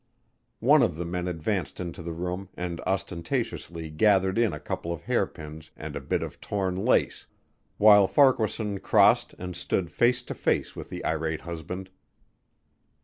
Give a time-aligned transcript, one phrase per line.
[0.61, 5.03] One of the men advanced into the room and ostentatiously gathered in a couple of
[5.03, 7.27] hairpins and a bit of torn lace,
[7.77, 11.91] while Farquaharson crossed and stood face to face with the irate husband.